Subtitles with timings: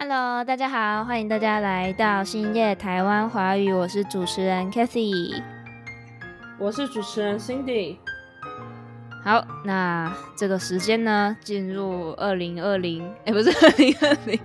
[0.00, 5.42] Hello，大家好，欢迎大家来到新叶台湾华语，我是主持人 Kathy，
[6.56, 7.96] 我是主持人 Cindy。
[9.24, 14.40] 好，那这个时间呢，进入二零二零，哎，不是二零二零，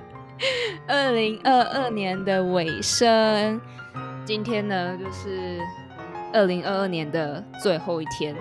[0.88, 3.61] 二零二二年的尾声。
[4.25, 5.59] 今天呢，就是
[6.33, 8.35] 二零二二年的最后一天。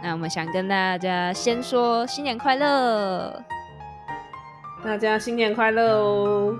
[0.00, 3.44] 那我们想跟大家先说新年快乐。
[4.84, 6.54] 大家新年快乐哦！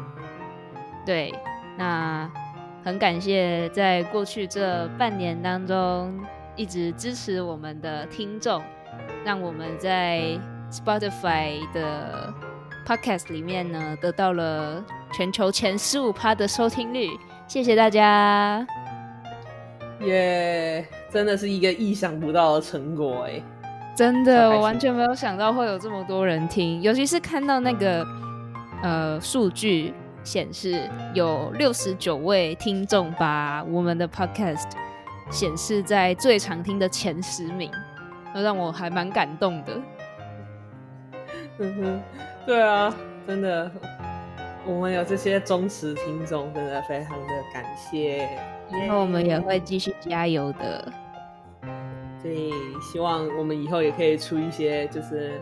[1.04, 1.30] 对，
[1.76, 2.28] 那
[2.82, 6.18] 很感谢在过去这半年当中
[6.56, 8.62] 一直支持我们的听众，
[9.26, 10.38] 让我们在
[10.70, 12.32] Spotify 的
[12.86, 14.82] Podcast 里面呢得到了
[15.12, 17.10] 全球前十五趴的收听率，
[17.46, 18.66] 谢谢大家！
[20.00, 23.42] 耶，真的是一个意想不到的成果哎。
[23.96, 28.04] 真的，我完全没有想到会有这么多人听，尤其是看到那个
[28.82, 29.94] 呃数据
[30.24, 34.68] 显示有六十九位听众把我们的 podcast
[35.30, 37.70] 显示在最常听的前十名，
[38.34, 39.80] 那让我还蛮感动的。
[41.58, 42.02] 嗯哼，
[42.44, 42.92] 对啊，
[43.28, 43.70] 真的，
[44.66, 48.28] 我们有这些忠实听众，真的非常的感谢。
[48.72, 50.92] 以后我们也会继续加油的。
[52.24, 55.40] 对，希望我们以后也可以出一些，就是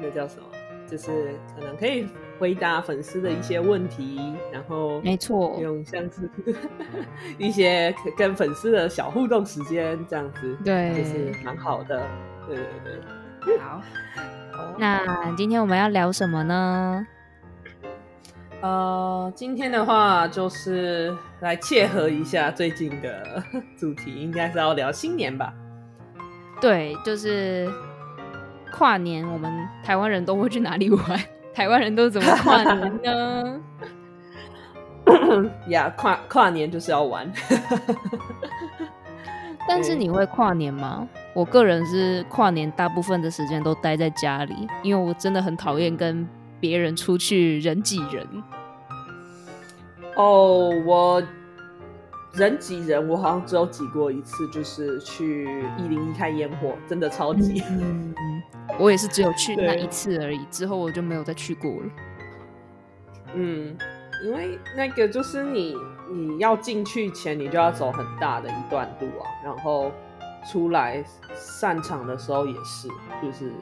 [0.00, 0.44] 那叫什么，
[0.88, 2.06] 就是可能可以
[2.38, 4.20] 回答粉丝的一些问题，
[4.52, 6.30] 然后没错，用像是
[7.38, 12.00] 一些跟粉丝的小互动时间这样子，对，就是蛮好的。
[12.46, 13.00] 对对
[13.44, 13.82] 对，好。
[14.78, 17.04] 那今天我们要聊什么呢？
[18.60, 23.42] 呃，今天的话就是来切合一下最近的
[23.76, 25.52] 主题，应该是要聊新年吧。
[26.62, 27.68] 对，就是
[28.70, 31.20] 跨年，我们台湾人都会去哪里玩？
[31.52, 33.60] 台湾人都怎么跨年呢？
[35.66, 37.30] 呀，跨跨年就是要玩。
[39.66, 41.06] 但是你会跨年吗？
[41.34, 46.28] 我个人是跨年，大部分的时间都待在家里，因为我真的很讨厌跟
[46.60, 48.24] 别人出去人挤人。
[50.14, 51.20] 哦，我。
[52.34, 57.62] 人挤人，我好像只有挤过一次，就是去一零一看烟火，真的超级。
[57.68, 58.14] 嗯，
[58.78, 61.90] 我也是只有去那一次而已，之后我就没有再去过了。
[63.34, 63.76] 嗯，
[64.24, 65.76] 因为那个就是你
[66.10, 69.92] 你要进去前，你就要走很大的一段路啊，然后
[70.50, 71.04] 出来
[71.34, 72.88] 散场的时候也是，
[73.22, 73.52] 就是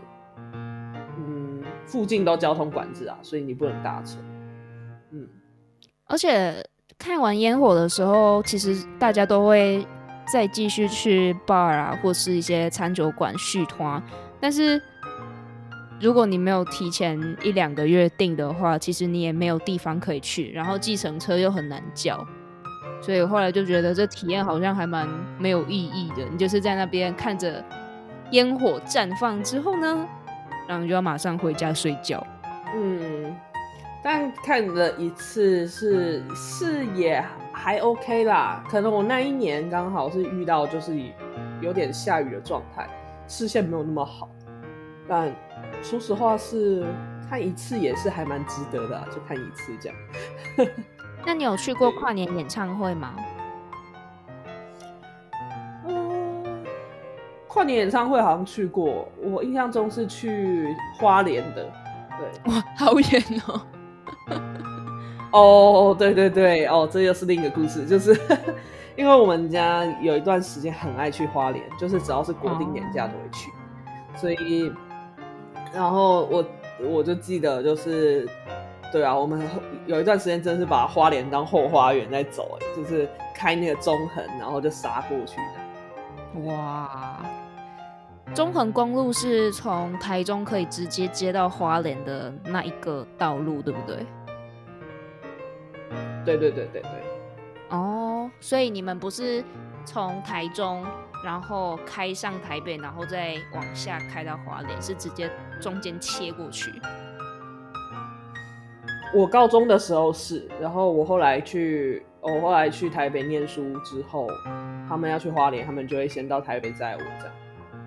[0.55, 4.17] 嗯，附近都交通管制啊，所以你不能搭车。
[5.11, 5.29] 嗯，
[6.05, 6.65] 而且。
[7.01, 9.85] 看完烟火的时候，其实大家都会
[10.31, 14.01] 再继续去 bar 啊，或是一些餐酒馆续团。
[14.39, 14.81] 但是
[15.99, 22.23] 如果你没有提前一两个月订的话，其实你也没有地方可以去，然后计程车又很难叫，
[23.01, 25.09] 所以后来就觉得这体验好像还蛮
[25.39, 26.25] 没有意义的。
[26.31, 27.65] 你就是在那边看着
[28.33, 30.07] 烟火绽放之后呢，
[30.69, 32.23] 然后就要马上回家睡觉。
[32.77, 33.10] 嗯。
[34.03, 37.23] 但看了一次是视野
[37.53, 40.99] 还 OK 啦，可能我那一年刚好是遇到就是
[41.61, 42.89] 有点下雨的状态，
[43.29, 44.29] 视线没有那么好。
[45.07, 45.31] 但
[45.83, 46.87] 说实话是
[47.29, 49.99] 看一次也是还蛮值得的，就看一次这样。
[51.27, 53.15] 那你有去过跨年演唱会吗？
[55.87, 56.65] 嗯，
[57.47, 61.71] 跨年演唱会好像去过，我印象中是去花莲的。
[62.19, 63.61] 对，哇，好远哦。
[65.33, 68.19] 哦，对对对，哦，这又是另一个故事，就是
[68.97, 73.51] 因为我们家有一段时间很爱去花莲，就是只要是国定年假都会去，
[74.17, 74.73] 所以，
[75.73, 76.45] 然后我
[76.91, 78.29] 我就记得就是，
[78.93, 79.41] 对啊，我们
[79.87, 85.41] 有一段时间真是把花莲当后花园在走，哎，就是开那个中横，然后就杀过去
[86.49, 87.21] 哇，
[88.35, 94.05] 中横公路是从台中可以直接接到花莲的那一个道路，对不对？
[96.37, 96.91] 对对对对对，
[97.71, 99.43] 哦，所以你们不是
[99.85, 100.85] 从台中，
[101.25, 105.31] 然后开上台北，然后再往下开到华联，是直接
[105.61, 106.71] 中间切过去。
[109.13, 114.29] 我高中的时候是，然后我后来去，我后来去台北念书之后，
[114.89, 117.35] 他们要去花莲，他们就会先到台北载我这样。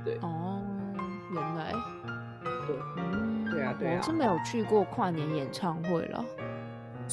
[0.04, 0.60] 对，哦，
[1.32, 1.72] 原来，
[2.68, 6.26] 对，对啊，对啊，我是没有去过跨年演唱会了。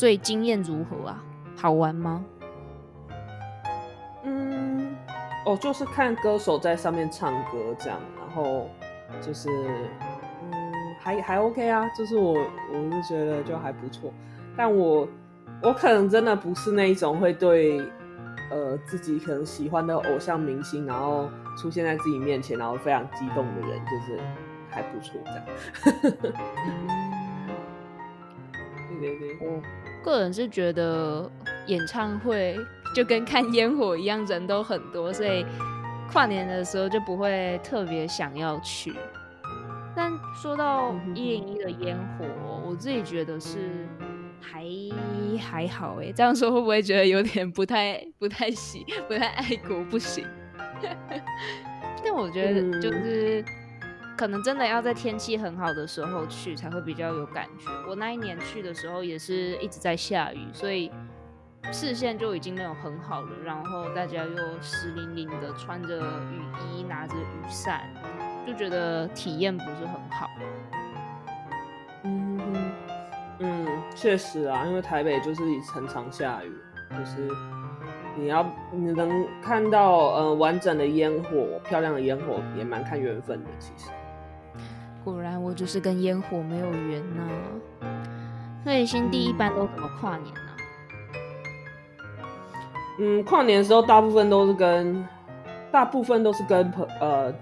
[0.01, 1.23] 所以经验如何啊？
[1.59, 2.25] 好玩吗？
[4.23, 4.97] 嗯，
[5.45, 8.67] 哦，就是看歌手在上面唱歌这样，然后
[9.21, 9.51] 就是
[10.51, 14.11] 嗯，还还 OK 啊，就是我我是觉得就还不错。
[14.57, 15.07] 但我
[15.63, 17.79] 我可能真的不是那一种会对
[18.51, 24.19] 呃自己可能喜欢的偶像明星，然后出现在自己面前，然后非常激动的人，就是
[24.71, 25.45] 还不错这样。
[28.99, 29.61] 对 对对，我
[30.03, 31.31] 个人是觉得
[31.67, 32.59] 演唱会
[32.95, 35.45] 就跟看烟火一样，人都很多，所以
[36.11, 38.95] 跨年的时候就不会特别想要去。
[39.95, 42.25] 但说到一零一的烟火，
[42.67, 43.87] 我自己觉得是
[44.41, 44.65] 还
[45.39, 46.13] 还好哎。
[46.13, 50.25] 这样说会不会觉得有点不太不太喜不太爱国不行？
[52.03, 53.45] 但我觉得就是
[54.21, 57.71] 可能真的要在天气很好的时候去才会比较有感觉。
[57.89, 60.93] 我那一年去的时候也是一直在下雨，所以
[61.73, 63.29] 视线就已经没有很好了。
[63.43, 67.81] 然后大家又湿淋淋的，穿着雨衣，拿着雨伞。
[68.47, 70.29] 就觉得体验不是很好。
[72.05, 72.73] 嗯
[73.39, 73.67] 嗯，
[73.97, 75.43] 确实啊，因为台北就是
[75.73, 76.53] 很常下雨，
[76.91, 77.27] 就是
[78.19, 83.51] 你要你能看到呃完整的烟火、漂亮的烟火，也蛮看缘分的。
[83.59, 83.89] 其实，
[85.05, 87.23] 果然我就是跟烟火没有缘呐。
[88.65, 90.41] 所以新地一般都怎么跨年呢？
[92.99, 95.07] 嗯，跨年的时候大部分都是跟
[95.73, 97.33] 大部分都是跟朋呃。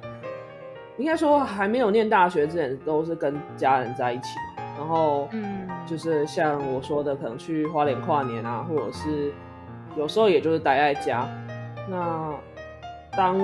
[0.97, 9.33] 应该说还没有念大学之前都是跟家人在一起嘛，然后嗯，就是像我说的，可能去花莲跨年啊，或者是
[9.97, 11.25] 有时候也就是待在家。
[11.89, 12.35] 那
[13.13, 13.39] 当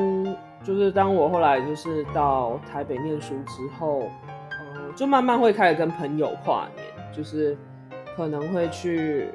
[0.64, 4.08] 就是当我后来就是到台北念书之后，
[4.50, 7.56] 呃，就慢慢会开始跟朋友跨年，就是
[8.16, 9.28] 可能会去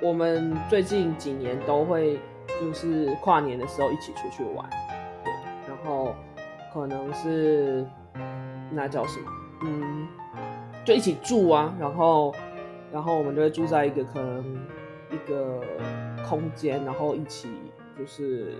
[0.00, 2.18] 我们最近几年都会
[2.60, 4.70] 就是跨年的时候一起出去玩，
[5.22, 5.32] 对，
[5.66, 6.14] 然后。
[6.70, 7.84] 可能是
[8.70, 9.26] 那叫什么？
[9.64, 10.06] 嗯，
[10.84, 12.32] 就一起住啊，然后，
[12.92, 14.44] 然后我们就会住在一个可能
[15.10, 15.62] 一个
[16.28, 17.48] 空间，然后一起
[17.98, 18.56] 就是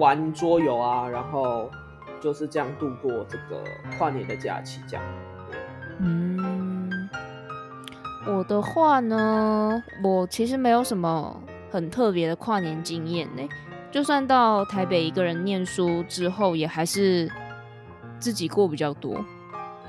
[0.00, 1.70] 玩桌游啊，然后
[2.20, 3.62] 就是这样度过这个
[3.98, 5.04] 跨年的假期，这样。
[6.00, 6.90] 嗯，
[8.26, 11.38] 我的话呢，我其实没有什么
[11.70, 13.46] 很特别的跨年经验呢。
[13.90, 17.30] 就算到台北一个人念书之后，也还是
[18.18, 19.22] 自己过比较多。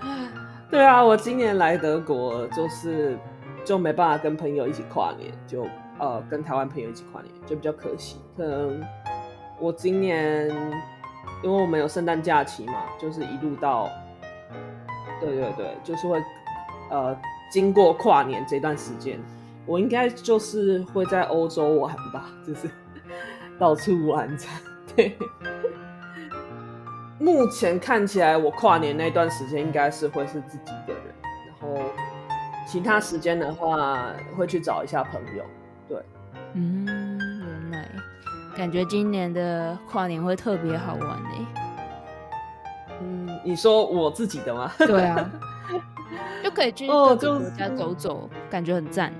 [0.70, 3.18] 对啊，我今年来德国，就是
[3.64, 5.68] 就没办法跟朋友一起跨年，就
[6.00, 8.20] 呃跟台湾朋友一起跨年，就比较可惜。
[8.36, 8.82] 可能
[9.62, 10.50] 我今年
[11.44, 13.88] 因为我们有圣诞假期嘛，就是一路到，
[15.20, 16.22] 对对对，就是会
[16.90, 17.16] 呃
[17.52, 19.20] 经过跨年这段时间，
[19.68, 22.70] 我应该就是会在欧洲玩吧，就是。
[23.60, 24.36] 到处玩，
[24.96, 25.16] 对。
[27.20, 31.04] 目前看起来，我跨年那段时间应该是会是自己一个人，
[31.46, 31.80] 然后
[32.66, 35.44] 其他时间的话会去找一下朋友。
[35.88, 36.02] 对，
[36.54, 37.11] 嗯，
[38.62, 41.48] 感觉今年的跨年会特别好玩呢。
[43.02, 44.72] 嗯，你说我自己的吗？
[44.78, 45.32] 对啊，
[46.46, 49.12] 就可以去各个国家走走，感觉很赞。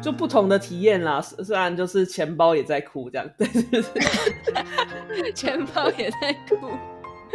[0.00, 6.68] 就不同的体验啦，虽然就是钱包也在哭这样，对对对，钱包也在哭，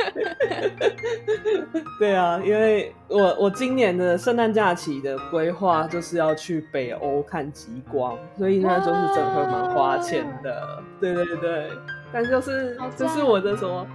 [1.99, 11.69] 对啊，因为我我今年的圣诞假期的规划就是要去北欧看极光，所以呢就是整个蛮花钱的，对对对，
[12.11, 13.85] 但就是这是我的什么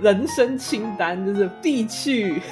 [0.00, 2.42] 人生清单，就是必去，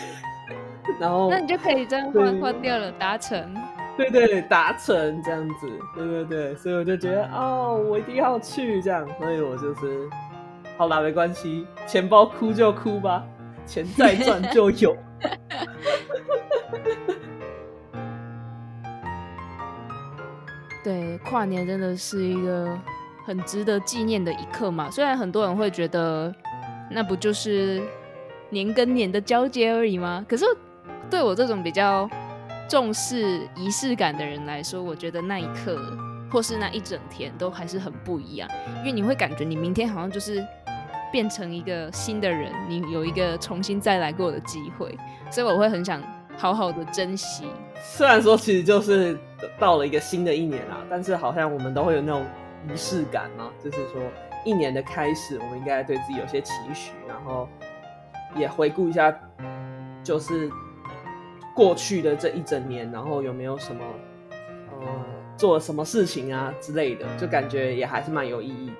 [1.00, 3.54] 然后那你就可以这样换换掉了，达成。
[3.94, 10.08] 对对，达成这样子，对对对，所以我就觉得哦，我一定要去这样，所以我就是，
[10.76, 13.24] 好啦，没关系，钱包哭就哭吧，
[13.66, 14.96] 钱再赚就有。
[20.82, 22.76] 对，跨年真的是一个
[23.26, 24.90] 很值得纪念的一刻嘛。
[24.90, 26.34] 虽然很多人会觉得，
[26.90, 27.82] 那不就是
[28.50, 30.24] 年跟年的交接而已吗？
[30.28, 30.44] 可是
[31.08, 32.08] 对我这种比较。
[32.68, 35.78] 重视仪式感的人来说，我觉得那一刻
[36.30, 38.48] 或是那一整天都还是很不一样，
[38.78, 40.42] 因为你会感觉你明天好像就是
[41.12, 44.98] 变成一个新的人，你有一个重新再来过的机会，
[45.30, 46.02] 所以我会很想
[46.36, 47.44] 好好的珍惜。
[47.84, 49.16] 虽然说其实就是
[49.58, 52.24] 到了一个新的一年啦，但是好像我们都会有那种
[52.66, 54.02] 仪式感嘛，就是说
[54.44, 57.48] 一年的开始，我们应该对自己有些期许，然后
[58.34, 59.14] 也回顾一下，
[60.02, 60.50] 就是。
[61.54, 63.84] 过去的这一整年，然后有没有什么
[64.70, 64.88] 呃
[65.36, 68.74] 做了什么事情啊之类的，就感觉也还是蛮有意义的。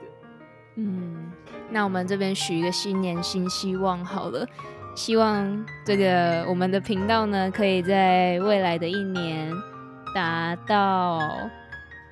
[0.77, 1.32] 嗯，
[1.73, 4.47] 那我们这边许一个新年新希望好了，
[4.95, 9.51] 希望这个我们的频道呢，可以在未来的一年
[10.15, 11.19] 达到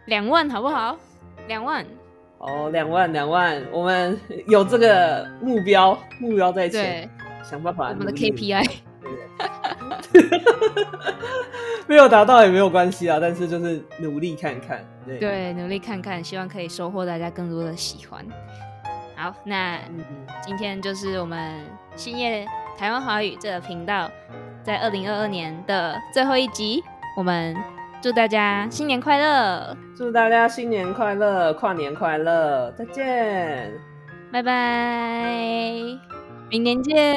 [0.06, 0.96] 两万，好不好？
[1.46, 1.84] 两万。
[2.38, 7.10] 哦，两万，两万，我们有这个目标，目标在前，
[7.42, 7.90] 想办法。
[7.90, 8.66] 我们的 KPI
[11.86, 18.24] 没有达到也没有关系啊，但是就是努力看看，对，对，努力看看，希望可以收获大家更多的喜欢。
[19.20, 19.78] 好，那
[20.40, 21.62] 今天就是我们
[21.94, 22.46] 新夜
[22.78, 24.10] 台湾华语这个频道
[24.62, 26.82] 在二零二二年的最后一集，
[27.14, 27.54] 我们。
[28.02, 29.76] 祝大家新年快乐！
[29.94, 32.72] 祝大家新年快乐，跨年快乐！
[32.72, 33.70] 再见，
[34.32, 35.22] 拜拜，
[36.48, 37.14] 明年见。